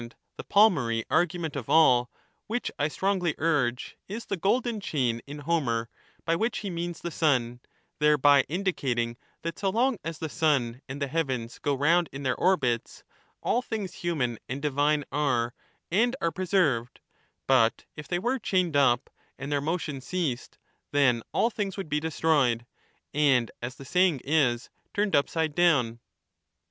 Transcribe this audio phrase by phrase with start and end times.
[0.01, 2.09] ment of the palmarx^rgument of all,
[2.47, 5.89] which I strongly urge, is the golden golden chain in Homer,
[6.25, 7.59] by which he means the sun,
[7.99, 12.09] thereby indi *^^" eating that so long as the sun and the heavens go round
[12.11, 13.03] in their orbits,
[13.43, 15.53] all things human and divine are
[15.91, 16.99] and are pre served,
[17.45, 19.07] but if they were chained up
[19.37, 20.57] and their motions ceased,
[20.91, 22.65] then all things would be destroyed,
[23.13, 25.99] and, as the saying is, turned upside down.